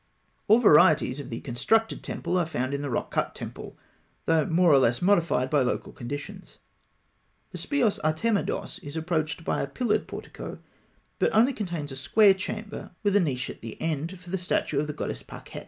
[0.47, 3.77] All varieties of the constructed temple are found in the rock cut temple,
[4.25, 6.57] though more or less modified by local conditions.
[7.51, 10.57] The Speos Artemidos is approached by a pillared portico,
[11.19, 14.79] but contains only a square chamber with a niche at the end for the statue
[14.79, 15.59] of the goddess Pakhet.